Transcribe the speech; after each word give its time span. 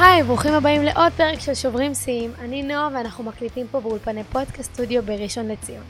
היי, 0.00 0.22
ברוכים 0.22 0.54
הבאים 0.54 0.82
לעוד 0.82 1.12
פרק 1.16 1.40
של 1.40 1.54
שוברים 1.54 1.94
שיאים. 1.94 2.32
אני 2.38 2.62
נועה 2.62 2.88
ואנחנו 2.94 3.24
מקליטים 3.24 3.66
פה 3.70 3.80
באולפני 3.80 4.24
פודקאסט 4.24 4.74
סטודיו 4.74 5.02
בראשון 5.02 5.48
לציון. 5.48 5.82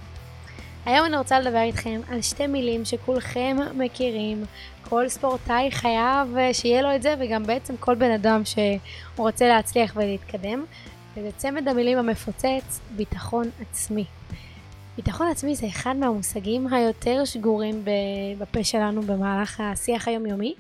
היום 0.87 1.07
אני 1.07 1.17
רוצה 1.17 1.41
לדבר 1.41 1.61
איתכם 1.61 2.01
על 2.11 2.23
שתי 2.23 2.47
מילים 2.47 2.85
שכולכם 2.85 3.57
מכירים. 3.75 4.45
כל 4.83 5.09
ספורטאי 5.09 5.71
חייב 5.71 6.37
שיהיה 6.53 6.83
לו 6.83 6.95
את 6.95 7.03
זה, 7.03 7.15
וגם 7.19 7.43
בעצם 7.43 7.75
כל 7.81 7.95
בן 7.95 8.11
אדם 8.11 8.43
שרוצה 8.45 9.49
להצליח 9.49 9.93
ולהתקדם. 9.97 10.65
וזה 11.17 11.31
צמד 11.37 11.69
המילים 11.69 11.99
המפוצץ, 11.99 12.81
ביטחון 12.97 13.51
עצמי. 13.61 14.05
ביטחון 14.97 15.27
עצמי 15.31 15.55
זה 15.55 15.67
אחד 15.67 15.97
מהמושגים 15.97 16.75
היותר 16.75 17.25
שגורים 17.25 17.85
בפה 18.39 18.65
שלנו 18.65 19.03
במהלך 19.03 19.61
השיח 19.61 20.09
היומיומי. 20.09 20.55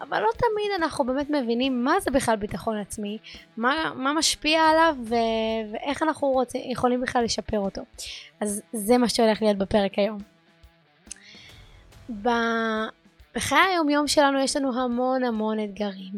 אבל 0.00 0.20
לא 0.20 0.28
תמיד 0.36 0.70
אנחנו 0.78 1.04
באמת 1.04 1.30
מבינים 1.30 1.84
מה 1.84 2.00
זה 2.00 2.10
בכלל 2.10 2.36
ביטחון 2.36 2.76
עצמי, 2.76 3.18
מה, 3.56 3.92
מה 3.94 4.12
משפיע 4.12 4.60
עליו 4.62 4.96
ו, 5.04 5.14
ואיך 5.72 6.02
אנחנו 6.02 6.28
רוצים, 6.28 6.70
יכולים 6.70 7.00
בכלל 7.00 7.24
לשפר 7.24 7.58
אותו. 7.58 7.82
אז 8.40 8.62
זה 8.72 8.98
מה 8.98 9.08
שהולך 9.08 9.42
להיות 9.42 9.58
בפרק 9.58 9.92
היום. 9.98 10.18
בחיי 13.34 13.58
היום-יום 13.58 14.06
שלנו 14.06 14.38
יש 14.38 14.56
לנו 14.56 14.80
המון 14.80 15.24
המון 15.24 15.64
אתגרים, 15.64 16.14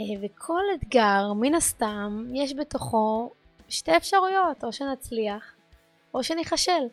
אה, 0.00 0.04
וכל 0.22 0.62
אתגר, 0.74 1.32
מן 1.36 1.54
הסתם, 1.54 2.24
יש 2.34 2.54
בתוכו 2.54 3.30
שתי 3.68 3.96
אפשרויות, 3.96 4.64
או 4.64 4.72
שנצליח, 4.72 5.52
או 6.14 6.22
שניכשל. 6.22 6.86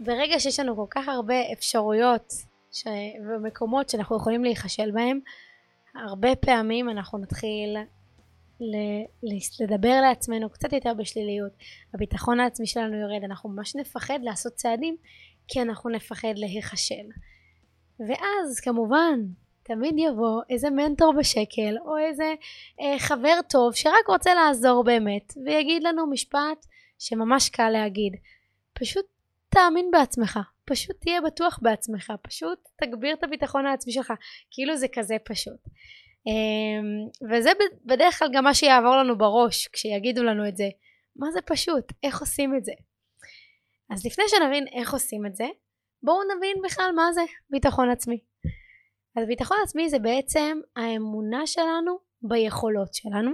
ברגע 0.00 0.40
שיש 0.40 0.60
לנו 0.60 0.76
כל 0.76 0.86
כך 0.90 1.08
הרבה 1.08 1.52
אפשרויות 1.52 2.32
ש... 2.72 2.86
ומקומות 3.28 3.88
שאנחנו 3.88 4.16
יכולים 4.16 4.44
להיכשל 4.44 4.90
בהם, 4.90 5.20
הרבה 5.94 6.36
פעמים 6.36 6.90
אנחנו 6.90 7.18
נתחיל 7.18 7.76
ל... 8.60 8.76
לדבר 9.60 10.00
לעצמנו 10.00 10.50
קצת 10.50 10.72
יותר 10.72 10.94
בשליליות. 10.94 11.52
הביטחון 11.94 12.40
העצמי 12.40 12.66
שלנו 12.66 12.96
יורד, 12.96 13.24
אנחנו 13.24 13.48
ממש 13.48 13.76
נפחד 13.76 14.18
לעשות 14.22 14.52
צעדים 14.52 14.96
כי 15.48 15.62
אנחנו 15.62 15.90
נפחד 15.90 16.32
להיכשל. 16.36 17.06
ואז 18.00 18.60
כמובן 18.60 19.20
תמיד 19.62 19.94
יבוא 19.98 20.42
איזה 20.50 20.70
מנטור 20.70 21.12
בשקל 21.18 21.76
או 21.86 21.98
איזה 21.98 22.34
אה, 22.80 22.98
חבר 22.98 23.38
טוב 23.48 23.74
שרק 23.74 24.06
רוצה 24.08 24.34
לעזור 24.34 24.84
באמת 24.84 25.32
ויגיד 25.44 25.82
לנו 25.82 26.06
משפט 26.06 26.66
שממש 26.98 27.48
קל 27.48 27.70
להגיד 27.70 28.16
פשוט 28.72 29.04
תאמין 29.48 29.90
בעצמך 29.90 30.38
פשוט 30.68 30.96
תהיה 31.00 31.20
בטוח 31.20 31.58
בעצמך, 31.62 32.12
פשוט 32.22 32.58
תגביר 32.82 33.14
את 33.14 33.24
הביטחון 33.24 33.66
העצמי 33.66 33.92
שלך, 33.92 34.12
כאילו 34.50 34.76
זה 34.76 34.86
כזה 34.92 35.16
פשוט. 35.24 35.60
אמ, 36.26 37.28
וזה 37.30 37.50
בדרך 37.84 38.18
כלל 38.18 38.28
גם 38.32 38.44
מה 38.44 38.54
שיעבור 38.54 38.96
לנו 38.96 39.18
בראש 39.18 39.68
כשיגידו 39.68 40.22
לנו 40.22 40.48
את 40.48 40.56
זה. 40.56 40.68
מה 41.16 41.30
זה 41.30 41.40
פשוט? 41.42 41.84
איך 42.02 42.20
עושים 42.20 42.56
את 42.56 42.64
זה? 42.64 42.72
אז 43.90 44.06
לפני 44.06 44.24
שנבין 44.28 44.66
איך 44.72 44.92
עושים 44.92 45.26
את 45.26 45.36
זה, 45.36 45.46
בואו 46.02 46.18
נבין 46.36 46.56
בכלל 46.64 46.90
מה 46.96 47.12
זה 47.12 47.20
ביטחון 47.50 47.90
עצמי. 47.90 48.20
אז 49.16 49.26
ביטחון 49.26 49.56
עצמי 49.64 49.88
זה 49.88 49.98
בעצם 49.98 50.58
האמונה 50.76 51.46
שלנו 51.46 51.98
ביכולות 52.22 52.94
שלנו 52.94 53.30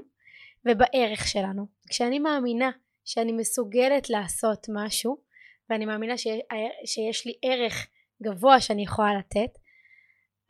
ובערך 0.67 1.29
שלנו. 1.29 1.67
כשאני 1.89 2.19
מאמינה 2.19 2.71
שאני 3.05 3.33
מסוגלת 3.33 4.11
לעשות 4.11 4.67
משהו, 4.69 5.17
ואני 5.71 5.87
מאמינה 5.87 6.19
ש... 6.19 6.27
שיש 6.85 7.27
לי 7.27 7.33
ערך 7.43 7.87
גבוה 8.23 8.61
שאני 8.61 8.83
יכולה 8.83 9.15
לתת, 9.19 9.59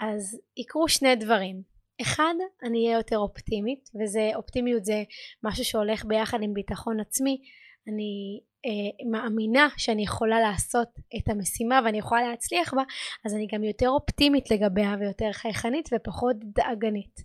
אז 0.01 0.41
יקרו 0.57 0.89
שני 0.89 1.17
דברים. 1.17 1.63
אחד, 2.03 2.35
אני 2.63 2.87
אהיה 2.87 2.99
יותר 2.99 3.19
אופטימית, 3.19 3.91
וזה, 4.01 4.31
אופטימיות 4.35 4.85
זה 4.85 5.03
משהו 5.45 5.65
שהולך 5.65 6.05
ביחד 6.05 6.39
עם 6.43 6.55
ביטחון 6.55 7.01
עצמי. 7.01 7.41
אני 7.89 8.41
אה, 8.67 9.11
מאמינה 9.11 9.69
שאני 9.77 10.03
יכולה 10.03 10.41
לעשות 10.41 10.89
את 11.17 11.29
המשימה 11.29 11.81
ואני 11.85 11.99
יכולה 11.99 12.29
להצליח 12.31 12.75
בה, 12.75 12.83
אז 13.25 13.35
אני 13.35 13.47
גם 13.53 13.65
יותר 13.65 13.89
אופטימית 13.89 14.51
לגביה 14.51 14.97
ויותר 15.01 15.33
חייכנית 15.33 15.89
ופחות 15.95 16.37
דאגנית. 16.41 17.21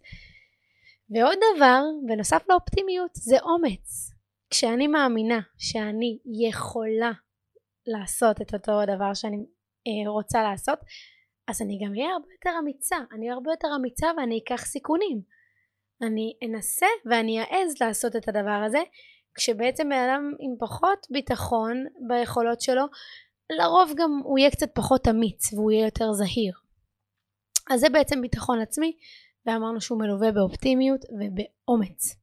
ועוד 1.10 1.38
דבר, 1.56 1.82
בנוסף 2.08 2.44
לאופטימיות, 2.50 3.12
זה 3.14 3.38
אומץ. 3.40 4.12
כשאני 4.50 4.88
מאמינה 4.88 5.40
שאני 5.58 6.18
יכולה 6.48 7.12
לעשות 7.88 8.42
את 8.42 8.54
אותו 8.54 8.82
הדבר 8.82 9.14
שאני 9.14 9.38
אה, 9.88 10.12
רוצה 10.12 10.44
לעשות 10.44 10.80
אז 11.50 11.62
אני 11.62 11.80
גם 11.86 11.92
אהיה 11.92 12.10
הרבה 12.14 12.28
יותר 12.32 12.60
אמיצה. 12.60 12.98
אני 13.12 13.26
אהיה 13.26 13.34
הרבה 13.34 13.52
יותר 13.52 13.68
אמיצה 13.76 14.08
ואני 14.18 14.40
אקח 14.44 14.66
סיכונים. 14.66 15.22
אני 16.02 16.34
אנסה 16.46 16.86
ואני 17.06 17.40
אעז 17.42 17.82
לעשות 17.82 18.16
את 18.16 18.28
הדבר 18.28 18.64
הזה 18.66 18.80
כשבעצם 19.36 19.90
בן 19.90 20.10
אדם 20.10 20.34
עם 20.40 20.56
פחות 20.60 21.08
ביטחון 21.10 21.86
ביכולות 22.08 22.62
שלו 22.62 22.84
לרוב 23.50 23.92
גם 23.96 24.22
הוא 24.24 24.40
יהיה 24.40 24.52
קצת 24.52 24.70
פחות 24.76 25.08
אמיץ 25.08 25.54
והוא 25.54 25.72
יהיה 25.72 25.86
יותר 25.86 26.14
זהיר. 26.14 26.54
אז 27.72 27.80
זה 27.80 27.90
בעצם 27.90 28.22
ביטחון 28.22 28.62
עצמי 28.62 28.98
ואמרנו 29.46 29.82
שהוא 29.82 30.00
מלווה 30.00 30.32
באופטימיות 30.32 31.02
ובאומץ. 31.06 32.16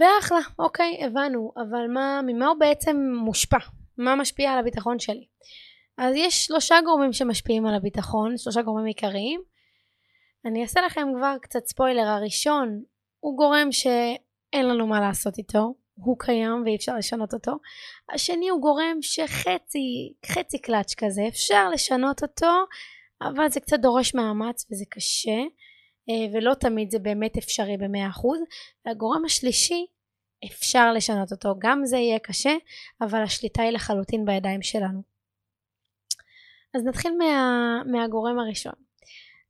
ואחלה 0.00 0.38
אוקיי 0.58 1.04
הבנו 1.04 1.52
אבל 1.56 1.86
מה 1.94 2.20
ממה 2.26 2.46
הוא 2.46 2.58
בעצם 2.58 2.96
מושפע 3.24 3.58
מה 3.98 4.16
משפיע 4.16 4.52
על 4.52 4.58
הביטחון 4.58 4.98
שלי. 4.98 5.26
אז 5.98 6.14
יש 6.16 6.44
שלושה 6.44 6.76
גורמים 6.84 7.12
שמשפיעים 7.12 7.66
על 7.66 7.74
הביטחון, 7.74 8.38
שלושה 8.38 8.62
גורמים 8.62 8.86
עיקריים. 8.86 9.40
אני 10.44 10.62
אעשה 10.62 10.80
לכם 10.80 11.08
כבר 11.16 11.36
קצת 11.42 11.66
ספוילר, 11.66 12.06
הראשון 12.06 12.82
הוא 13.20 13.36
גורם 13.36 13.72
שאין 13.72 14.66
לנו 14.68 14.86
מה 14.86 15.00
לעשות 15.00 15.38
איתו, 15.38 15.74
הוא 15.94 16.16
קיים 16.18 16.62
ואי 16.64 16.76
אפשר 16.76 16.96
לשנות 16.96 17.34
אותו. 17.34 17.52
השני 18.14 18.48
הוא 18.48 18.60
גורם 18.60 18.96
שחצי, 19.00 20.12
חצי 20.26 20.58
קלאץ' 20.58 20.94
כזה, 20.94 21.22
אפשר 21.28 21.68
לשנות 21.68 22.22
אותו, 22.22 22.52
אבל 23.22 23.48
זה 23.48 23.60
קצת 23.60 23.80
דורש 23.80 24.14
מאמץ 24.14 24.66
וזה 24.70 24.84
קשה, 24.90 25.40
אה, 26.10 26.26
ולא 26.32 26.54
תמיד 26.54 26.90
זה 26.90 26.98
באמת 26.98 27.36
אפשרי 27.36 27.76
במאה 27.76 28.08
אחוז. 28.08 28.38
והגורם 28.86 29.24
השלישי 29.24 29.86
אפשר 30.44 30.92
לשנות 30.92 31.32
אותו, 31.32 31.54
גם 31.58 31.84
זה 31.84 31.96
יהיה 31.96 32.18
קשה, 32.18 32.54
אבל 33.00 33.22
השליטה 33.22 33.62
היא 33.62 33.70
לחלוטין 33.70 34.24
בידיים 34.24 34.62
שלנו. 34.62 35.02
אז 36.74 36.84
נתחיל 36.84 37.12
מה, 37.18 37.82
מהגורם 37.86 38.38
הראשון. 38.38 38.72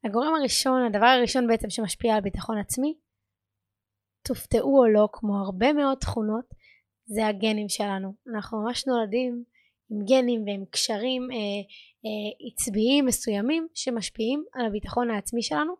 הגורם 0.04 0.34
הראשון, 0.34 0.82
הדבר 0.82 1.06
הראשון 1.06 1.46
בעצם 1.46 1.70
שמשפיע 1.70 2.14
על 2.14 2.20
ביטחון 2.20 2.58
עצמי, 2.58 2.94
תופתעו 4.22 4.78
או 4.78 4.86
לא, 4.86 5.08
כמו 5.12 5.38
הרבה 5.38 5.72
מאוד 5.72 5.98
תכונות, 5.98 6.44
זה 7.06 7.26
הגנים 7.26 7.68
שלנו. 7.68 8.14
אנחנו 8.34 8.62
ממש 8.62 8.86
נולדים 8.86 9.44
עם 9.90 10.04
גנים 10.04 10.44
ועם 10.46 10.64
קשרים 10.70 11.22
אה, 11.32 11.36
אה, 12.06 12.48
עצביים 12.52 13.06
מסוימים 13.06 13.68
שמשפיעים 13.74 14.44
על 14.54 14.66
הביטחון 14.66 15.10
העצמי 15.10 15.42
שלנו, 15.42 15.74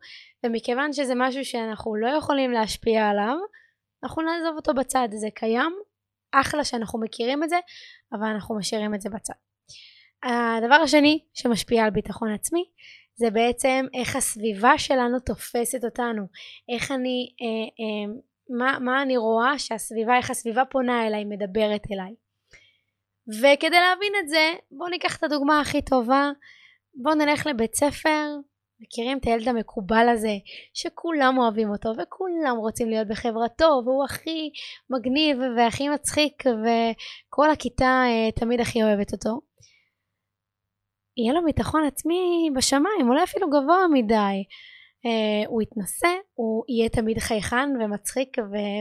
ומכיוון 0.44 0.92
שזה 0.92 1.12
משהו 1.16 1.44
שאנחנו 1.44 1.96
לא 1.96 2.08
יכולים 2.08 2.50
להשפיע 2.50 3.08
עליו, 3.08 3.36
אנחנו 4.06 4.22
נעזוב 4.22 4.56
אותו 4.56 4.74
בצד, 4.74 5.08
זה 5.12 5.28
קיים, 5.34 5.72
אחלה 6.32 6.64
שאנחנו 6.64 7.00
מכירים 7.00 7.44
את 7.44 7.48
זה, 7.48 7.56
אבל 8.12 8.26
אנחנו 8.26 8.58
משאירים 8.58 8.94
את 8.94 9.00
זה 9.00 9.10
בצד. 9.10 9.34
הדבר 10.24 10.74
השני 10.74 11.24
שמשפיע 11.34 11.84
על 11.84 11.90
ביטחון 11.90 12.32
עצמי 12.34 12.64
זה 13.14 13.30
בעצם 13.30 13.86
איך 13.94 14.16
הסביבה 14.16 14.78
שלנו 14.78 15.20
תופסת 15.20 15.84
אותנו, 15.84 16.22
איך 16.74 16.92
אני, 16.92 17.28
אה, 17.42 17.46
אה, 17.46 18.14
מה, 18.58 18.78
מה 18.78 19.02
אני 19.02 19.16
רואה 19.16 19.58
שהסביבה, 19.58 20.16
איך 20.16 20.30
הסביבה 20.30 20.64
פונה 20.64 21.06
אליי, 21.06 21.24
מדברת 21.24 21.82
אליי. 21.92 22.14
וכדי 23.28 23.76
להבין 23.76 24.12
את 24.22 24.28
זה, 24.28 24.52
בואו 24.70 24.88
ניקח 24.88 25.16
את 25.16 25.22
הדוגמה 25.22 25.60
הכי 25.60 25.82
טובה, 25.82 26.30
בואו 26.94 27.14
נלך 27.14 27.46
לבית 27.46 27.74
ספר, 27.74 28.26
מכירים 28.80 29.18
את 29.18 29.24
הילד 29.26 29.48
המקובל 29.48 30.08
הזה 30.08 30.36
שכולם 30.74 31.38
אוהבים 31.38 31.70
אותו 31.70 31.88
וכולם 31.98 32.56
רוצים 32.56 32.88
להיות 32.88 33.08
בחברתו 33.08 33.82
והוא 33.84 34.04
הכי 34.04 34.50
מגניב 34.90 35.38
והכי 35.56 35.88
מצחיק 35.88 36.44
וכל 36.46 37.50
הכיתה 37.50 38.02
אה, 38.06 38.32
תמיד 38.32 38.60
הכי 38.60 38.82
אוהבת 38.82 39.12
אותו. 39.12 39.40
יהיה 41.16 41.32
לו 41.34 41.44
ביטחון 41.44 41.84
עצמי 41.86 42.50
בשמיים 42.56 43.08
אולי 43.08 43.24
אפילו 43.24 43.48
גבוה 43.50 43.88
מדי. 43.92 44.44
אה, 45.06 45.48
הוא 45.48 45.62
יתנסה 45.62 46.08
הוא 46.34 46.64
יהיה 46.68 46.88
תמיד 46.88 47.18
חייכן 47.18 47.68
ומצחיק 47.80 48.36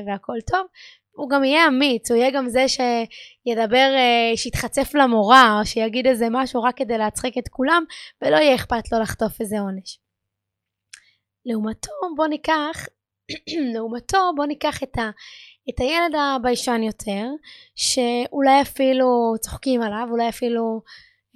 והכל 0.07 0.37
טוב 0.51 0.67
הוא 1.15 1.29
גם 1.29 1.43
יהיה 1.43 1.67
אמיץ, 1.67 2.11
הוא 2.11 2.17
יהיה 2.17 2.31
גם 2.31 2.49
זה 2.49 2.65
שידבר, 2.67 3.93
אה, 3.95 4.37
שיתחצף 4.37 4.95
למורה, 4.95 5.59
או 5.59 5.65
שיגיד 5.65 6.07
איזה 6.07 6.27
משהו 6.31 6.63
רק 6.63 6.77
כדי 6.77 6.97
להצחיק 6.97 7.37
את 7.37 7.47
כולם, 7.47 7.83
ולא 8.21 8.35
יהיה 8.35 8.55
אכפת 8.55 8.91
לו 8.91 8.99
לחטוף 8.99 9.41
איזה 9.41 9.59
עונש. 9.59 9.99
לעומתו 11.45 11.91
בוא 12.15 12.27
ניקח, 12.27 12.85
לעומתו 13.73 14.31
בוא 14.35 14.45
ניקח 14.45 14.83
את, 14.83 14.97
ה, 14.97 15.09
את 15.69 15.79
הילד 15.79 16.15
הביישן 16.15 16.83
יותר, 16.83 17.25
שאולי 17.75 18.61
אפילו 18.61 19.33
צוחקים 19.39 19.81
עליו, 19.81 20.07
אולי 20.11 20.29
אפילו, 20.29 20.81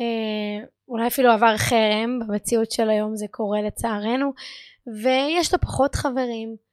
אה, 0.02 0.66
אולי 0.88 1.08
אפילו 1.08 1.32
עבר 1.32 1.58
חרם, 1.58 2.20
במציאות 2.20 2.72
של 2.72 2.90
היום 2.90 3.16
זה 3.16 3.25
קורה 3.32 3.62
לצערנו, 3.62 4.34
ויש 5.04 5.54
לו 5.54 5.60
פחות 5.62 5.96
חברים, 5.96 6.69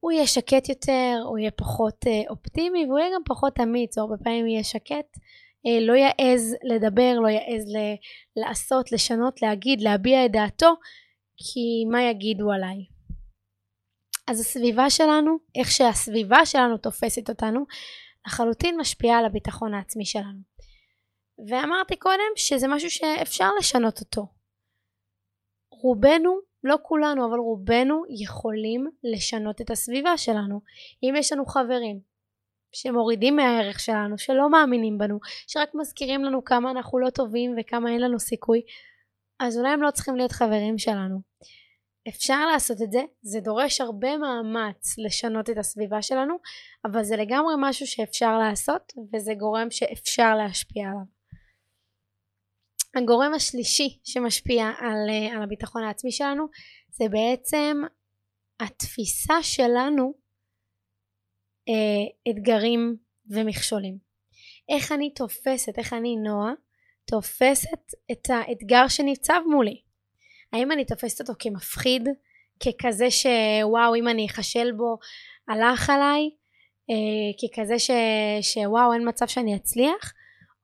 הוא 0.00 0.12
יהיה 0.12 0.26
שקט 0.26 0.68
יותר, 0.68 1.22
הוא 1.24 1.38
יהיה 1.38 1.50
פחות 1.50 2.06
אה, 2.06 2.30
אופטימי 2.30 2.86
והוא 2.86 2.98
יהיה 2.98 3.10
גם 3.14 3.22
פחות 3.24 3.60
אמיץ, 3.60 3.98
או 3.98 4.02
הרבה 4.02 4.16
פעמים 4.24 4.46
יהיה 4.46 4.64
שקט, 4.64 5.18
אה, 5.66 5.80
לא 5.80 5.92
יעז 5.92 6.56
לדבר, 6.62 7.14
לא 7.22 7.28
יעז 7.28 7.64
ל- 7.66 7.96
לעשות, 8.36 8.92
לשנות, 8.92 9.42
להגיד, 9.42 9.80
להביע 9.80 10.26
את 10.26 10.32
דעתו, 10.32 10.74
כי 11.36 11.84
מה 11.90 12.02
יגידו 12.02 12.52
עליי? 12.52 12.86
אז 14.28 14.40
הסביבה 14.40 14.90
שלנו, 14.90 15.36
איך 15.54 15.70
שהסביבה 15.70 16.46
שלנו 16.46 16.78
תופסת 16.78 17.28
אותנו, 17.28 17.64
לחלוטין 18.26 18.80
משפיעה 18.80 19.18
על 19.18 19.24
הביטחון 19.24 19.74
העצמי 19.74 20.04
שלנו. 20.04 20.40
ואמרתי 21.48 21.96
קודם 21.96 22.32
שזה 22.36 22.68
משהו 22.68 22.90
שאפשר 22.90 23.50
לשנות 23.58 24.00
אותו. 24.00 24.26
רובנו, 25.70 26.49
לא 26.64 26.76
כולנו, 26.82 27.26
אבל 27.26 27.38
רובנו 27.38 28.02
יכולים 28.08 28.86
לשנות 29.04 29.60
את 29.60 29.70
הסביבה 29.70 30.16
שלנו. 30.16 30.60
אם 31.02 31.14
יש 31.16 31.32
לנו 31.32 31.46
חברים 31.46 32.00
שמורידים 32.72 33.36
מהערך 33.36 33.80
שלנו, 33.80 34.18
שלא 34.18 34.50
מאמינים 34.50 34.98
בנו, 34.98 35.18
שרק 35.46 35.68
מזכירים 35.74 36.24
לנו 36.24 36.44
כמה 36.44 36.70
אנחנו 36.70 36.98
לא 36.98 37.10
טובים 37.10 37.54
וכמה 37.60 37.90
אין 37.90 38.00
לנו 38.00 38.20
סיכוי, 38.20 38.62
אז 39.40 39.58
אולי 39.58 39.68
הם 39.68 39.82
לא 39.82 39.90
צריכים 39.90 40.16
להיות 40.16 40.32
חברים 40.32 40.78
שלנו. 40.78 41.20
אפשר 42.08 42.46
לעשות 42.46 42.82
את 42.82 42.92
זה, 42.92 43.00
זה 43.22 43.40
דורש 43.40 43.80
הרבה 43.80 44.16
מאמץ 44.16 44.98
לשנות 44.98 45.50
את 45.50 45.58
הסביבה 45.58 46.02
שלנו, 46.02 46.34
אבל 46.84 47.02
זה 47.02 47.16
לגמרי 47.16 47.54
משהו 47.58 47.86
שאפשר 47.86 48.38
לעשות 48.38 48.92
וזה 49.14 49.34
גורם 49.34 49.70
שאפשר 49.70 50.34
להשפיע 50.34 50.88
עליו. 50.88 51.19
הגורם 52.94 53.34
השלישי 53.34 53.98
שמשפיע 54.04 54.64
על, 54.78 55.10
אה, 55.10 55.36
על 55.36 55.42
הביטחון 55.42 55.82
העצמי 55.84 56.12
שלנו 56.12 56.46
זה 56.90 57.04
בעצם 57.10 57.82
התפיסה 58.60 59.42
שלנו 59.42 60.12
אה, 61.68 62.32
אתגרים 62.32 62.96
ומכשולים. 63.30 63.98
איך 64.68 64.92
אני 64.92 65.14
תופסת, 65.14 65.78
איך 65.78 65.92
אני 65.92 66.16
נועה, 66.16 66.52
תופסת 67.04 67.92
את 68.12 68.30
האתגר 68.30 68.88
שניצב 68.88 69.40
מולי. 69.50 69.80
האם 70.52 70.72
אני 70.72 70.84
תופסת 70.84 71.20
אותו 71.20 71.32
כמפחיד, 71.38 72.08
ככזה 72.60 73.06
שוואו 73.10 73.94
אם 73.94 74.08
אני 74.08 74.26
אחשל 74.26 74.72
בו 74.72 74.98
הלך 75.48 75.90
עליי, 75.90 76.30
אה, 76.90 77.32
ככזה 77.42 77.78
ש, 77.78 77.90
שוואו 78.40 78.92
אין 78.92 79.08
מצב 79.08 79.26
שאני 79.26 79.56
אצליח, 79.56 80.12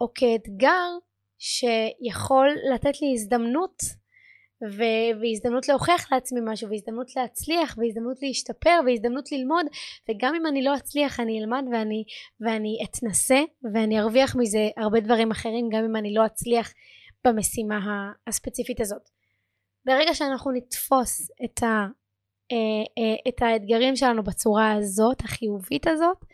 או 0.00 0.06
כאתגר 0.14 0.90
שיכול 1.38 2.48
לתת 2.74 3.00
לי 3.02 3.12
הזדמנות 3.12 3.82
והזדמנות 5.20 5.68
להוכיח 5.68 6.12
לעצמי 6.12 6.40
משהו 6.44 6.70
והזדמנות 6.70 7.16
להצליח 7.16 7.78
והזדמנות 7.78 8.16
להשתפר 8.22 8.80
והזדמנות 8.86 9.32
ללמוד 9.32 9.66
וגם 10.08 10.34
אם 10.34 10.46
אני 10.46 10.62
לא 10.62 10.76
אצליח 10.76 11.20
אני 11.20 11.40
אלמד 11.40 11.64
ואני, 11.72 12.04
ואני 12.40 12.78
אתנסה 12.84 13.40
ואני 13.72 14.00
ארוויח 14.00 14.36
מזה 14.36 14.68
הרבה 14.76 15.00
דברים 15.00 15.30
אחרים 15.30 15.68
גם 15.72 15.84
אם 15.84 15.96
אני 15.96 16.14
לא 16.14 16.26
אצליח 16.26 16.72
במשימה 17.24 17.78
הספציפית 18.26 18.80
הזאת. 18.80 19.08
ברגע 19.84 20.14
שאנחנו 20.14 20.52
נתפוס 20.52 21.30
את, 21.44 21.62
ה, 21.62 21.86
אה, 22.52 22.84
אה, 22.98 23.16
את 23.28 23.42
האתגרים 23.42 23.96
שלנו 23.96 24.22
בצורה 24.22 24.72
הזאת, 24.72 25.20
החיובית 25.20 25.86
הזאת, 25.86 26.24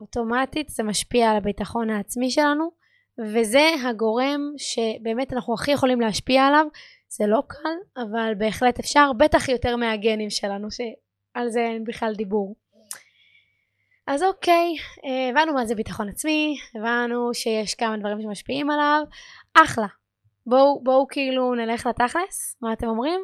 אוטומטית 0.00 0.68
זה 0.68 0.82
משפיע 0.82 1.30
על 1.30 1.36
הביטחון 1.36 1.90
העצמי 1.90 2.30
שלנו 2.30 2.79
וזה 3.26 3.70
הגורם 3.84 4.40
שבאמת 4.56 5.32
אנחנו 5.32 5.54
הכי 5.54 5.70
יכולים 5.70 6.00
להשפיע 6.00 6.46
עליו. 6.46 6.66
זה 7.08 7.26
לא 7.26 7.42
קל 7.46 8.02
אבל 8.02 8.32
בהחלט 8.38 8.78
אפשר 8.78 9.10
בטח 9.16 9.48
יותר 9.48 9.76
מהגנים 9.76 10.30
שלנו 10.30 10.68
שעל 10.70 11.48
זה 11.48 11.60
אין 11.60 11.84
בכלל 11.84 12.14
דיבור. 12.14 12.56
אז 14.06 14.22
אוקיי 14.22 14.74
הבנו 15.30 15.52
מה 15.52 15.66
זה 15.66 15.74
ביטחון 15.74 16.08
עצמי 16.08 16.56
הבנו 16.74 17.34
שיש 17.34 17.74
כמה 17.74 17.96
דברים 17.96 18.22
שמשפיעים 18.22 18.70
עליו. 18.70 19.02
אחלה. 19.54 19.86
בואו 20.46 20.80
בוא, 20.82 21.06
כאילו 21.08 21.54
נלך 21.54 21.86
לתכלס 21.86 22.56
מה 22.62 22.72
אתם 22.72 22.86
אומרים? 22.86 23.20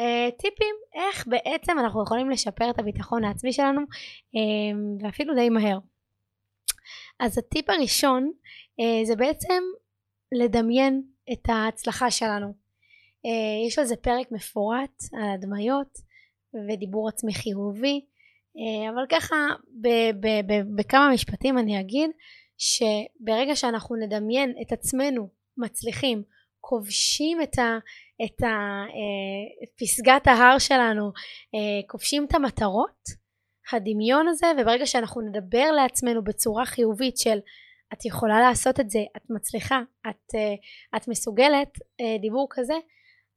Uh, 0.00 0.02
טיפים 0.38 0.74
איך 0.94 1.26
בעצם 1.26 1.78
אנחנו 1.78 2.02
יכולים 2.02 2.30
לשפר 2.30 2.70
את 2.70 2.78
הביטחון 2.78 3.24
העצמי 3.24 3.52
שלנו 3.52 3.80
uh, 3.80 5.04
ואפילו 5.04 5.34
די 5.34 5.48
מהר. 5.48 5.78
אז 7.20 7.38
הטיפ 7.38 7.70
הראשון 7.70 8.32
uh, 8.80 9.06
זה 9.06 9.16
בעצם 9.16 9.62
לדמיין 10.32 11.02
את 11.32 11.48
ההצלחה 11.48 12.10
שלנו. 12.10 12.46
Uh, 13.26 13.66
יש 13.68 13.78
על 13.78 13.84
זה 13.84 13.96
פרק 13.96 14.32
מפורט 14.32 15.02
על 15.12 15.28
הדמיות 15.34 15.98
ודיבור 16.54 17.08
עצמי 17.08 17.34
חיובי 17.34 18.00
uh, 18.56 18.90
אבל 18.90 19.02
ככה 19.08 19.36
ב- 19.80 20.10
ב- 20.20 20.52
ב- 20.52 20.76
בכמה 20.76 21.10
משפטים 21.14 21.58
אני 21.58 21.80
אגיד 21.80 22.10
שברגע 22.58 23.56
שאנחנו 23.56 23.96
נדמיין 23.96 24.54
את 24.62 24.72
עצמנו 24.72 25.28
מצליחים 25.56 26.22
כובשים 26.60 27.42
את, 27.42 27.58
ה, 27.58 27.78
את, 28.24 28.42
ה, 28.42 28.46
אה, 28.46 29.64
את 29.64 29.68
פסגת 29.80 30.26
ההר 30.26 30.58
שלנו, 30.58 31.12
אה, 31.54 31.88
כובשים 31.88 32.24
את 32.24 32.34
המטרות, 32.34 33.04
הדמיון 33.72 34.28
הזה, 34.28 34.46
וברגע 34.58 34.86
שאנחנו 34.86 35.20
נדבר 35.20 35.72
לעצמנו 35.72 36.24
בצורה 36.24 36.66
חיובית 36.66 37.18
של 37.18 37.38
את 37.92 38.04
יכולה 38.04 38.40
לעשות 38.40 38.80
את 38.80 38.90
זה, 38.90 38.98
את 39.16 39.22
מצליחה, 39.30 39.80
את, 40.10 40.34
אה, 40.34 40.54
את 40.96 41.08
מסוגלת, 41.08 41.78
דיבור 42.20 42.46
כזה, 42.50 42.74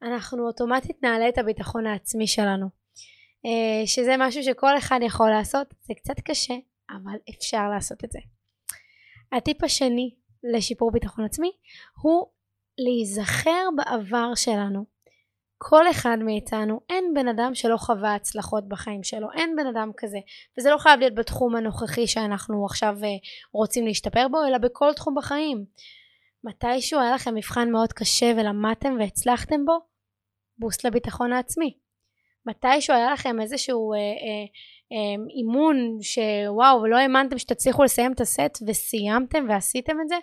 אנחנו 0.01 0.47
אוטומטית 0.47 1.03
נעלה 1.03 1.29
את 1.29 1.37
הביטחון 1.37 1.87
העצמי 1.87 2.27
שלנו. 2.27 2.67
שזה 3.85 4.15
משהו 4.19 4.43
שכל 4.43 4.77
אחד 4.77 4.99
יכול 5.03 5.29
לעשות, 5.29 5.73
זה 5.81 5.93
קצת 5.93 6.19
קשה, 6.19 6.53
אבל 6.89 7.17
אפשר 7.29 7.69
לעשות 7.69 8.03
את 8.03 8.11
זה. 8.11 8.19
הטיפ 9.31 9.63
השני 9.63 10.15
לשיפור 10.43 10.91
ביטחון 10.91 11.25
עצמי 11.25 11.51
הוא 12.01 12.27
להיזכר 12.77 13.69
בעבר 13.77 14.35
שלנו. 14.35 14.85
כל 15.69 15.91
אחד 15.91 16.17
מאיתנו, 16.25 16.79
אין 16.89 17.13
בן 17.13 17.27
אדם 17.27 17.55
שלא 17.55 17.77
חווה 17.77 18.15
הצלחות 18.15 18.67
בחיים 18.67 19.03
שלו, 19.03 19.27
אין 19.31 19.55
בן 19.55 19.67
אדם 19.67 19.91
כזה. 19.97 20.17
וזה 20.57 20.69
לא 20.69 20.77
חייב 20.77 20.99
להיות 20.99 21.15
בתחום 21.15 21.55
הנוכחי 21.55 22.07
שאנחנו 22.07 22.65
עכשיו 22.65 22.95
uh, 23.01 23.05
רוצים 23.53 23.85
להשתפר 23.85 24.27
בו, 24.27 24.37
אלא 24.47 24.57
בכל 24.57 24.93
תחום 24.93 25.15
בחיים. 25.15 25.65
מתישהו 26.43 26.99
היה 26.99 27.15
לכם 27.15 27.35
מבחן 27.35 27.71
מאוד 27.71 27.93
קשה 27.93 28.33
ולמדתם 28.37 28.95
והצלחתם 28.99 29.65
בו? 29.65 29.79
בוסט 30.57 30.85
לביטחון 30.85 31.33
העצמי. 31.33 31.77
מתישהו 32.45 32.95
היה 32.95 33.13
לכם 33.13 33.41
איזשהו 33.41 33.93
אה, 33.93 33.97
אה, 33.97 34.45
אה, 34.91 35.25
אימון 35.37 35.97
שוואו 36.01 36.81
ולא 36.81 36.97
האמנתם 36.97 37.37
שתצליחו 37.37 37.83
לסיים 37.83 38.11
את 38.13 38.21
הסט 38.21 38.57
וסיימתם 38.67 39.45
ועשיתם 39.49 40.01
את 40.01 40.07
זה? 40.07 40.15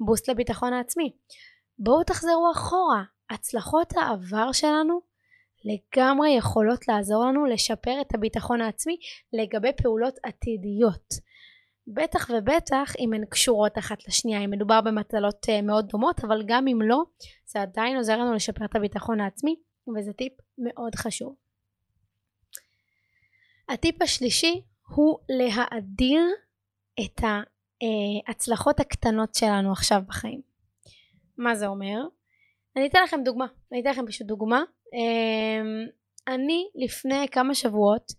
בוסט 0.00 0.28
לביטחון 0.28 0.72
העצמי. 0.72 1.12
בואו 1.78 2.04
תחזרו 2.04 2.52
אחורה. 2.52 3.15
הצלחות 3.30 3.92
העבר 3.96 4.52
שלנו 4.52 5.00
לגמרי 5.64 6.30
יכולות 6.30 6.88
לעזור 6.88 7.24
לנו 7.24 7.46
לשפר 7.46 8.00
את 8.00 8.14
הביטחון 8.14 8.60
העצמי 8.60 8.96
לגבי 9.32 9.72
פעולות 9.82 10.14
עתידיות. 10.22 11.14
בטח 11.86 12.30
ובטח 12.30 12.96
אם 12.98 13.12
הן 13.12 13.24
קשורות 13.24 13.78
אחת 13.78 14.08
לשנייה, 14.08 14.44
אם 14.44 14.50
מדובר 14.50 14.80
במטלות 14.80 15.46
אה, 15.48 15.62
מאוד 15.62 15.88
דומות, 15.88 16.24
אבל 16.24 16.42
גם 16.46 16.68
אם 16.68 16.78
לא, 16.82 17.02
זה 17.46 17.62
עדיין 17.62 17.96
עוזר 17.96 18.18
לנו 18.18 18.34
לשפר 18.34 18.64
את 18.64 18.76
הביטחון 18.76 19.20
העצמי, 19.20 19.56
וזה 19.96 20.12
טיפ 20.12 20.32
מאוד 20.58 20.94
חשוב. 20.94 21.34
הטיפ 23.68 24.02
השלישי 24.02 24.62
הוא 24.88 25.18
להאדיר 25.28 26.22
את 27.00 27.20
ההצלחות 28.28 28.80
הקטנות 28.80 29.34
שלנו 29.34 29.72
עכשיו 29.72 30.02
בחיים. 30.06 30.40
מה 31.38 31.54
זה 31.54 31.66
אומר? 31.66 32.00
אני 32.76 32.86
אתן 32.86 33.02
לכם 33.04 33.20
דוגמה, 33.24 33.46
אני 33.72 33.80
אתן 33.80 33.90
לכם 33.90 34.06
פשוט 34.06 34.26
דוגמה. 34.26 34.62
אמ, 34.94 35.86
אני 36.28 36.68
לפני 36.74 37.28
כמה 37.28 37.54
שבועות 37.54 38.12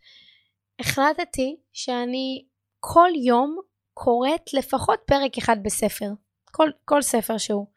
החלטתי 0.80 1.58
שאני 1.74 2.46
כל 2.80 3.10
יום 3.28 3.58
קוראת 3.94 4.54
לפחות 4.54 5.00
פרק 5.06 5.38
אחד 5.38 5.58
בספר, 5.64 6.10
כל, 6.52 6.70
כל 6.86 7.02
ספר 7.02 7.38
שהוא, 7.38 7.68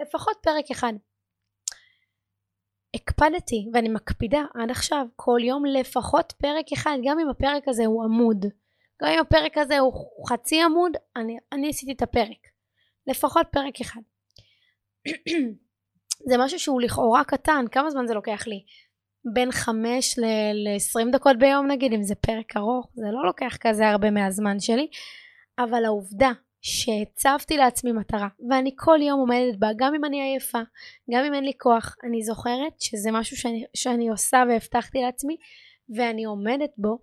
לפחות 0.00 0.36
פרק 0.42 0.70
אחד. 0.70 0.92
הקפדתי 2.94 3.68
ואני 3.72 3.88
מקפידה 3.88 4.42
עד 4.54 4.70
עכשיו 4.70 5.06
כל 5.16 5.38
יום 5.42 5.64
לפחות 5.64 6.32
פרק 6.32 6.72
אחד 6.72 6.98
גם 7.04 7.18
אם 7.18 7.28
הפרק 7.28 7.68
הזה 7.68 7.86
הוא 7.86 8.04
עמוד 8.04 8.46
גם 9.02 9.08
אם 9.08 9.20
הפרק 9.20 9.58
הזה 9.58 9.78
הוא 9.78 9.92
חצי 10.28 10.62
עמוד 10.62 10.92
אני, 11.16 11.36
אני 11.52 11.68
עשיתי 11.68 11.92
את 11.92 12.02
הפרק 12.02 12.38
לפחות 13.06 13.46
פרק 13.52 13.80
אחד 13.80 14.00
זה 16.24 16.34
משהו 16.38 16.58
שהוא 16.58 16.80
לכאורה 16.80 17.24
קטן, 17.24 17.64
כמה 17.72 17.90
זמן 17.90 18.06
זה 18.06 18.14
לוקח 18.14 18.46
לי? 18.46 18.64
בין 19.34 19.52
5 19.52 20.18
ל-20 20.18 21.12
דקות 21.12 21.38
ביום 21.38 21.66
נגיד, 21.66 21.92
אם 21.92 22.02
זה 22.02 22.14
פרק 22.14 22.56
ארוך, 22.56 22.90
זה 22.94 23.06
לא 23.12 23.26
לוקח 23.26 23.56
כזה 23.60 23.88
הרבה 23.88 24.10
מהזמן 24.10 24.60
שלי, 24.60 24.88
אבל 25.58 25.84
העובדה 25.84 26.30
שהצבתי 26.60 27.56
לעצמי 27.56 27.92
מטרה 27.92 28.28
ואני 28.50 28.70
כל 28.76 28.98
יום 29.02 29.20
עומדת 29.20 29.58
בה, 29.58 29.68
גם 29.76 29.94
אם 29.94 30.04
אני 30.04 30.22
עייפה, 30.22 30.58
גם 31.10 31.24
אם 31.24 31.34
אין 31.34 31.44
לי 31.44 31.52
כוח, 31.58 31.96
אני 32.04 32.22
זוכרת 32.22 32.80
שזה 32.80 33.10
משהו 33.12 33.36
שאני, 33.36 33.64
שאני 33.74 34.08
עושה 34.08 34.42
והבטחתי 34.48 35.00
לעצמי 35.00 35.36
ואני 35.96 36.24
עומדת 36.24 36.70
בו, 36.78 36.98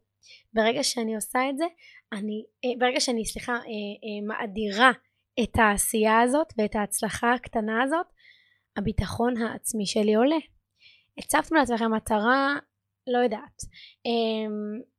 ברגע 0.53 0.83
שאני 0.83 1.15
עושה 1.15 1.39
את 1.49 1.57
זה, 1.57 1.65
אני, 2.13 2.43
אה, 2.65 2.69
ברגע 2.79 2.99
שאני, 2.99 3.25
סליחה, 3.25 3.53
אה, 3.53 3.59
אה, 3.59 4.27
מאדירה 4.27 4.91
את 5.43 5.59
העשייה 5.59 6.21
הזאת 6.21 6.47
ואת 6.57 6.75
ההצלחה 6.75 7.33
הקטנה 7.33 7.83
הזאת, 7.83 8.05
הביטחון 8.77 9.37
העצמי 9.37 9.85
שלי 9.85 10.13
עולה. 10.15 10.37
הצבתם 11.17 11.55
לעצמכם 11.55 11.93
מטרה, 11.93 12.55
לא 13.07 13.17
יודעת, 13.17 13.61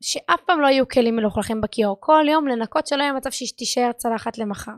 שאף 0.01 0.41
פעם 0.47 0.61
לא 0.61 0.67
יהיו 0.67 0.89
כלים 0.89 1.17
מלוכלכים 1.17 1.61
בכיור, 1.61 1.97
כל 2.01 2.25
יום 2.29 2.49
לנקות 2.49 2.87
שלא 2.87 3.03
יהיה 3.03 3.13
מצב 3.13 3.31
שתישאר 3.31 3.93
צלחת 3.93 4.39
למחר. 4.39 4.73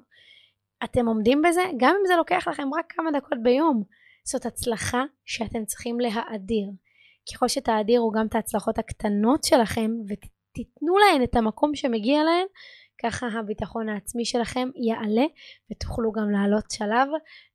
אתם 0.84 1.06
עומדים 1.08 1.42
בזה, 1.42 1.60
גם 1.76 1.96
אם 2.00 2.06
זה 2.06 2.16
לוקח 2.16 2.48
לכם 2.48 2.68
רק 2.78 2.92
כמה 2.92 3.10
דקות 3.10 3.38
ביום, 3.42 3.82
זאת 4.24 4.46
הצלחה 4.46 5.04
שאתם 5.24 5.64
צריכים 5.64 6.00
להאדיר. 6.00 6.68
ככל 7.32 7.48
שתאדירו 7.48 8.10
גם 8.10 8.26
את 8.26 8.34
ההצלחות 8.34 8.78
הקטנות 8.78 9.44
שלכם 9.44 9.90
ותיתנו 10.08 10.98
להן 10.98 11.22
את 11.22 11.36
המקום 11.36 11.74
שמגיע 11.74 12.24
להן, 12.24 12.46
ככה 13.02 13.26
הביטחון 13.26 13.88
העצמי 13.88 14.24
שלכם 14.24 14.68
יעלה 14.74 15.26
ותוכלו 15.70 16.12
גם 16.12 16.30
לעלות 16.30 16.70
שלב 16.70 17.08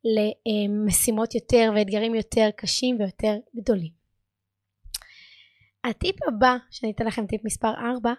למשימות 0.06 1.36
יותר 1.36 1.72
ואתגרים 1.76 2.16
יותר 2.16 2.50
קשים 2.56 3.00
ויותר 3.00 3.38
גדולים. 3.56 3.92
הטיפ 5.84 6.16
הבא, 6.28 6.58
שאני 6.72 6.92
אתן 6.92 7.06
לכם 7.06 7.28
טיפ 7.28 7.46
מספר 7.46 7.74
4, 7.96 8.14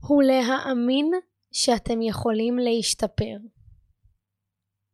הוא 0.00 0.22
להאמין 0.22 1.10
שאתם 1.52 2.02
יכולים 2.02 2.58
להשתפר. 2.58 3.36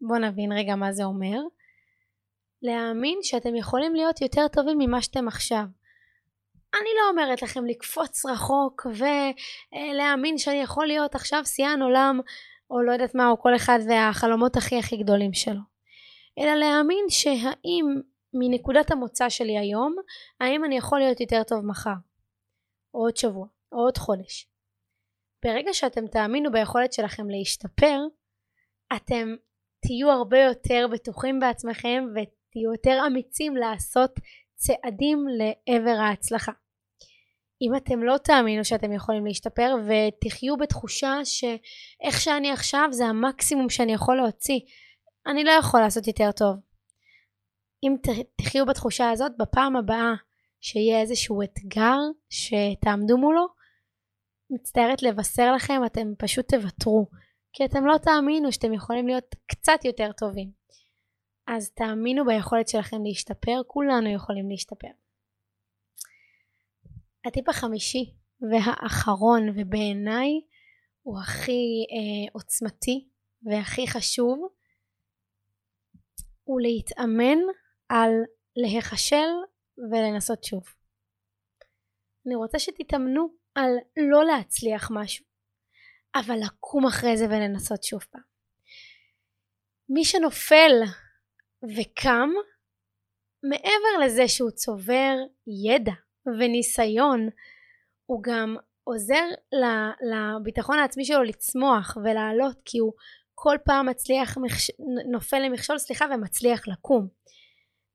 בואו 0.00 0.18
נבין 0.18 0.52
רגע 0.52 0.76
מה 0.76 0.92
זה 0.92 1.04
אומר. 1.04 1.38
להאמין 2.62 3.18
שאתם 3.22 3.56
יכולים 3.56 3.94
להיות 3.94 4.20
יותר 4.20 4.48
טובים 4.48 4.78
ממה 4.78 5.02
שאתם 5.02 5.28
עכשיו. 5.28 5.64
אני 6.80 6.90
לא 7.00 7.10
אומרת 7.10 7.42
לכם 7.42 7.66
לקפוץ 7.66 8.26
רחוק 8.26 8.86
ולהאמין 8.86 10.38
שאני 10.38 10.62
יכול 10.62 10.86
להיות 10.86 11.14
עכשיו 11.14 11.42
שיאן 11.44 11.82
עולם 11.82 12.20
או 12.70 12.82
לא 12.82 12.92
יודעת 12.92 13.14
מה, 13.14 13.30
או 13.30 13.40
כל 13.40 13.56
אחד 13.56 13.78
והחלומות 13.88 14.56
הכי 14.56 14.78
הכי 14.78 14.96
גדולים 14.96 15.32
שלו. 15.32 15.60
אלא 16.38 16.54
להאמין 16.54 17.04
שהאם 17.08 18.00
מנקודת 18.34 18.90
המוצא 18.90 19.28
שלי 19.28 19.58
היום, 19.58 19.96
האם 20.40 20.64
אני 20.64 20.76
יכול 20.76 20.98
להיות 20.98 21.20
יותר 21.20 21.42
טוב 21.42 21.66
מחר, 21.66 21.94
או 22.94 23.00
עוד 23.00 23.16
שבוע, 23.16 23.46
או 23.72 23.78
עוד 23.78 23.98
חודש. 23.98 24.48
ברגע 25.44 25.74
שאתם 25.74 26.06
תאמינו 26.06 26.52
ביכולת 26.52 26.92
שלכם 26.92 27.30
להשתפר, 27.30 28.00
אתם 28.96 29.34
תהיו 29.80 30.10
הרבה 30.10 30.38
יותר 30.38 30.86
בטוחים 30.92 31.40
בעצמכם 31.40 32.04
ותהיו 32.10 32.72
יותר 32.72 32.98
אמיצים 33.06 33.56
לעשות 33.56 34.10
צעדים 34.54 35.26
לעבר 35.28 35.96
ההצלחה. 36.00 36.52
אם 37.62 37.76
אתם 37.76 38.02
לא 38.02 38.16
תאמינו 38.18 38.64
שאתם 38.64 38.92
יכולים 38.92 39.26
להשתפר 39.26 39.74
ותחיו 39.86 40.56
בתחושה 40.56 41.14
שאיך 41.24 42.20
שאני 42.20 42.52
עכשיו 42.52 42.88
זה 42.90 43.06
המקסימום 43.06 43.70
שאני 43.70 43.92
יכול 43.92 44.16
להוציא, 44.16 44.60
אני 45.26 45.44
לא 45.44 45.50
יכול 45.50 45.80
לעשות 45.80 46.06
יותר 46.06 46.32
טוב. 46.32 46.56
אם 47.84 47.96
תחיו 48.36 48.66
בתחושה 48.66 49.10
הזאת 49.10 49.32
בפעם 49.38 49.76
הבאה 49.76 50.14
שיהיה 50.60 51.00
איזשהו 51.00 51.42
אתגר 51.42 51.96
שתעמדו 52.30 53.18
מולו, 53.18 53.46
מצטערת 54.50 55.02
לבשר 55.02 55.52
לכם 55.52 55.82
אתם 55.86 56.12
פשוט 56.18 56.54
תוותרו 56.54 57.06
כי 57.52 57.64
אתם 57.64 57.86
לא 57.86 57.98
תאמינו 57.98 58.52
שאתם 58.52 58.72
יכולים 58.72 59.06
להיות 59.06 59.34
קצת 59.46 59.84
יותר 59.84 60.12
טובים. 60.12 60.50
אז 61.46 61.70
תאמינו 61.70 62.24
ביכולת 62.24 62.68
שלכם 62.68 63.04
להשתפר, 63.04 63.60
כולנו 63.66 64.14
יכולים 64.14 64.50
להשתפר. 64.50 65.05
הטיפ 67.26 67.48
החמישי 67.48 68.14
והאחרון 68.50 69.42
ובעיניי 69.48 70.30
הוא 71.02 71.18
הכי 71.20 71.86
אה, 71.92 72.32
עוצמתי 72.32 73.08
והכי 73.42 73.86
חשוב 73.88 74.48
הוא 76.44 76.60
להתאמן 76.60 77.38
על 77.88 78.10
להיכשל 78.56 79.30
ולנסות 79.90 80.44
שוב. 80.44 80.64
אני 82.26 82.34
רוצה 82.34 82.58
שתתאמנו 82.58 83.28
על 83.54 83.70
לא 84.10 84.24
להצליח 84.24 84.90
משהו, 84.94 85.24
אבל 86.14 86.36
לקום 86.46 86.86
אחרי 86.86 87.16
זה 87.16 87.24
ולנסות 87.24 87.84
שוב 87.84 88.04
פעם. 88.10 88.22
מי 89.88 90.04
שנופל 90.04 90.72
וקם, 91.62 92.28
מעבר 93.42 94.04
לזה 94.04 94.28
שהוא 94.28 94.50
צובר 94.50 95.14
ידע 95.66 96.05
וניסיון, 96.38 97.28
הוא 98.06 98.22
גם 98.22 98.56
עוזר 98.84 99.24
לביטחון 100.10 100.78
העצמי 100.78 101.04
שלו 101.04 101.22
לצמוח 101.22 101.96
ולעלות 102.04 102.56
כי 102.64 102.78
הוא 102.78 102.92
כל 103.34 103.56
פעם 103.64 103.86
מצליח, 103.86 104.38
נופל 105.10 105.38
למכשול 105.38 105.78
סליחה 105.78 106.06
ומצליח 106.14 106.68
לקום. 106.68 107.08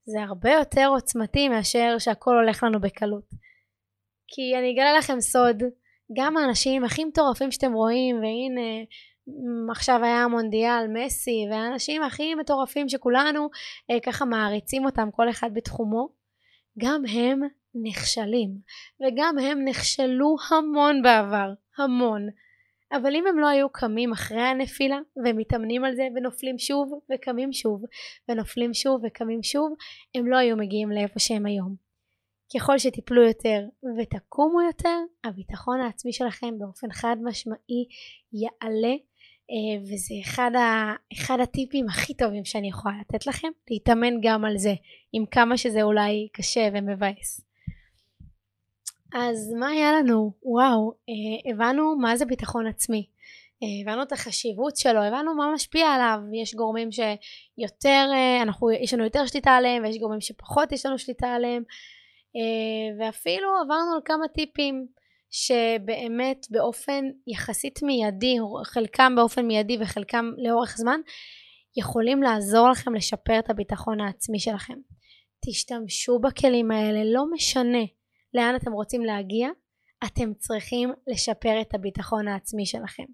זה 0.06 0.22
הרבה 0.22 0.52
יותר 0.52 0.88
עוצמתי 0.88 1.50
מאשר 1.50 1.96
שהכל 2.00 2.36
הולך 2.36 2.64
לנו 2.64 2.82
בקלות. 2.82 3.30
כי 4.28 4.58
אני 4.60 4.74
אגלה 4.74 4.98
לכם 4.98 5.22
סוד, 5.22 5.64
גם 6.18 6.38
האנשים 6.38 6.84
הכי 6.84 7.06
מטורפים 7.06 7.52
שאתם 7.52 7.74
רואים, 7.74 8.16
והנה 8.20 8.86
עכשיו 9.72 10.04
היה 10.04 10.24
המונדיאל, 10.24 10.88
מסי, 10.88 11.48
והאנשים 11.52 12.04
הכי 12.04 12.36
מטורפים 12.36 12.90
שכולנו 12.90 13.50
אה, 13.92 14.00
ככה 14.00 14.26
מעריצים 14.26 14.86
אותם, 14.86 15.10
כל 15.12 15.30
אחד 15.30 15.50
בתחומו, 15.54 16.10
גם 16.80 17.06
הם 17.06 17.42
נכשלים, 17.76 18.50
וגם 19.02 19.36
הם 19.40 19.66
נכשלו 19.66 20.36
המון 20.50 21.02
בעבר, 21.02 21.54
המון. 21.78 22.28
אבל 22.92 23.16
אם 23.16 23.28
הם 23.28 23.40
לא 23.40 23.48
היו 23.48 23.70
קמים 23.70 24.12
אחרי 24.12 24.42
הנפילה 24.42 25.00
ומתאמנים 25.26 25.84
על 25.84 25.96
זה 25.96 26.08
ונופלים 26.16 26.60
שוב 26.60 27.00
וקמים 27.14 27.54
שוב 27.54 27.84
ונופלים 28.30 28.74
שוב 28.74 29.02
וקמים 29.04 29.44
שוב 29.44 29.74
הם 30.16 30.28
לא 30.28 30.38
היו 30.38 30.58
מגיעים 30.58 30.92
לאיפה 30.92 31.20
שהם 31.20 31.46
היום. 31.46 31.76
ככל 32.56 32.78
שתיפלו 32.78 33.24
יותר 33.24 33.64
ותקומו 33.98 34.62
יותר 34.62 34.98
הביטחון 35.24 35.82
העצמי 35.82 36.14
שלכם 36.14 36.60
באופן 36.60 36.92
חד 36.92 37.16
משמעי 37.24 37.86
יעלה 38.34 38.96
אה, 39.52 39.82
וזה 39.84 40.16
אחד, 40.24 40.52
ה, 40.56 40.94
אחד 41.14 41.40
הטיפים 41.40 41.86
הכי 41.90 42.14
טובים 42.14 42.46
שאני 42.46 42.70
יכולה 42.70 42.96
לתת 43.02 43.28
לכם 43.28 43.48
להתאמן 43.70 44.14
גם 44.22 44.46
על 44.46 44.58
זה 44.58 44.74
עם 45.14 45.26
כמה 45.26 45.58
שזה 45.58 45.82
אולי 45.82 46.28
קשה 46.34 46.70
ומבאס. 46.74 47.51
אז 49.14 49.54
מה 49.60 49.68
היה 49.68 49.92
לנו? 49.92 50.32
וואו, 50.44 50.92
אה, 51.10 51.52
הבנו 51.52 51.96
מה 51.96 52.18
זה 52.18 52.26
ביטחון 52.26 52.68
עצמי. 52.68 53.08
אה, 53.64 53.92
הבנו 53.92 54.04
את 54.04 54.12
החשיבות 54.12 54.78
שלו, 54.78 55.04
הבנו 55.04 55.36
מה 55.36 55.52
משפיע 55.54 55.88
עליו, 55.88 56.20
יש 56.42 56.56
גורמים 56.56 56.90
שיותר, 56.92 58.10
אה, 58.14 58.42
אנחנו, 58.42 58.72
יש 58.72 58.94
לנו 58.94 59.04
יותר 59.04 59.26
שליטה 59.26 59.52
עליהם 59.52 59.84
ויש 59.84 59.98
גורמים 59.98 60.22
שפחות 60.22 60.72
יש 60.72 60.86
לנו 60.86 60.98
שליטה 60.98 61.28
עליהם 61.28 61.64
ואפילו 63.00 63.48
עברנו 63.64 63.96
על 63.96 64.02
כמה 64.06 64.28
טיפים 64.28 64.88
שבאמת 65.32 66.48
באופן 66.50 67.06
יחסית 67.28 67.84
מיידי, 67.84 68.38
חלקם 68.64 69.14
באופן 69.16 69.46
מיידי 69.46 69.78
וחלקם 69.82 70.32
לאורך 70.38 70.78
זמן, 70.78 71.00
יכולים 71.78 72.24
לעזור 72.24 72.70
לכם 72.70 72.94
לשפר 72.94 73.40
את 73.40 73.50
הביטחון 73.50 74.02
העצמי 74.02 74.40
שלכם. 74.40 74.78
תשתמשו 75.46 76.20
בכלים 76.20 76.72
האלה, 76.72 77.04
לא 77.04 77.26
משנה 77.32 77.84
לאן 78.34 78.56
אתם 78.56 78.72
רוצים 78.72 79.02
להגיע, 79.02 79.50
אתם 80.06 80.34
צריכים 80.34 80.90
לשפר 81.08 81.62
את 81.62 81.74
הביטחון 81.74 82.28
העצמי 82.28 82.66
שלכם. 82.66 83.06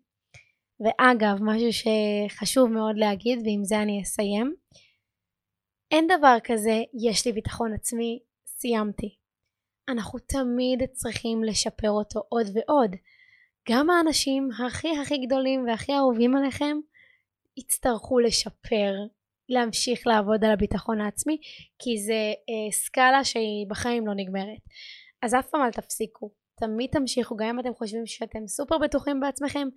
ואגב, 0.79 1.37
משהו 1.41 1.69
שחשוב 1.73 2.69
מאוד 2.69 2.97
להגיד, 2.97 3.39
ועם 3.45 3.63
זה 3.63 3.81
אני 3.81 4.01
אסיים, 4.01 4.55
אין 5.91 6.07
דבר 6.07 6.37
כזה, 6.43 6.83
יש 7.03 7.25
לי 7.25 7.33
ביטחון 7.33 7.73
עצמי, 7.73 8.19
סיימתי. 8.47 9.15
אנחנו 9.89 10.19
תמיד 10.19 10.83
צריכים 10.93 11.43
לשפר 11.43 11.89
אותו 11.89 12.23
עוד 12.29 12.47
ועוד. 12.53 12.95
גם 13.69 13.89
האנשים 13.89 14.49
הכי 14.67 14.97
הכי 15.01 15.25
גדולים 15.25 15.65
והכי 15.67 15.93
אהובים 15.93 16.35
עליכם 16.35 16.77
יצטרכו 17.57 18.19
לשפר, 18.19 18.93
להמשיך 19.49 20.07
לעבוד 20.07 20.43
על 20.45 20.51
הביטחון 20.51 21.01
העצמי, 21.01 21.37
כי 21.79 21.97
זה 21.97 22.33
אה, 22.49 22.71
סקאלה 22.71 23.23
שהיא 23.23 23.67
בחיים 23.69 24.07
לא 24.07 24.13
נגמרת. 24.15 24.61
אז 25.21 25.35
אף 25.35 25.49
פעם 25.49 25.61
אל 25.61 25.71
תפסיקו, 25.71 26.31
תמיד 26.55 26.89
תמשיכו, 26.89 27.35
גם 27.37 27.47
אם 27.47 27.59
אתם 27.59 27.73
חושבים 27.73 28.05
שאתם 28.05 28.47
סופר 28.47 28.77
בטוחים 28.77 29.19
בעצמכם, 29.19 29.67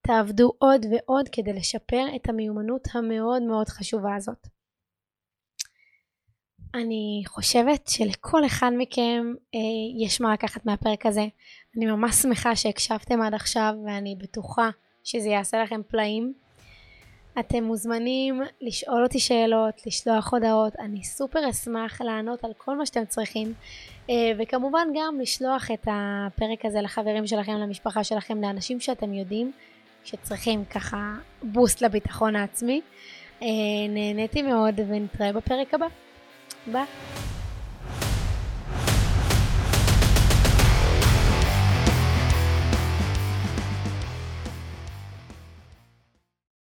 תעבדו 0.00 0.52
עוד 0.58 0.86
ועוד 0.90 1.28
כדי 1.32 1.52
לשפר 1.52 2.04
את 2.16 2.28
המיומנות 2.28 2.88
המאוד 2.94 3.42
מאוד 3.42 3.68
חשובה 3.68 4.14
הזאת. 4.16 4.46
אני 6.74 7.22
חושבת 7.26 7.88
שלכל 7.88 8.46
אחד 8.46 8.70
מכם 8.78 9.34
אה, 9.54 10.04
יש 10.04 10.20
מה 10.20 10.32
לקחת 10.32 10.66
מהפרק 10.66 11.06
הזה. 11.06 11.26
אני 11.76 11.86
ממש 11.86 12.14
שמחה 12.14 12.56
שהקשבתם 12.56 13.22
עד 13.22 13.34
עכשיו 13.34 13.74
ואני 13.86 14.16
בטוחה 14.18 14.70
שזה 15.04 15.28
יעשה 15.28 15.62
לכם 15.62 15.80
פלאים. 15.88 16.34
אתם 17.38 17.64
מוזמנים 17.64 18.42
לשאול 18.60 19.02
אותי 19.02 19.18
שאלות, 19.18 19.86
לשלוח 19.86 20.32
הודעות, 20.32 20.76
אני 20.76 21.04
סופר 21.04 21.50
אשמח 21.50 22.00
לענות 22.00 22.44
על 22.44 22.52
כל 22.56 22.76
מה 22.76 22.86
שאתם 22.86 23.04
צריכים, 23.04 23.54
אה, 24.10 24.32
וכמובן 24.38 24.88
גם 24.94 25.20
לשלוח 25.20 25.70
את 25.70 25.88
הפרק 25.90 26.64
הזה 26.64 26.80
לחברים 26.80 27.26
שלכם, 27.26 27.52
למשפחה 27.52 28.04
שלכם, 28.04 28.42
לאנשים 28.42 28.80
שאתם 28.80 29.14
יודעים 29.14 29.52
שצריכים 30.04 30.64
ככה 30.64 31.14
בוסט 31.42 31.82
לביטחון 31.82 32.36
העצמי. 32.36 32.80
אה, 33.42 33.48
נהניתי 33.88 34.42
מאוד 34.42 34.80
ונתראה 34.88 35.32
בפרק 35.32 35.74
הבא. 35.74 35.86
ביי. 36.66 37.37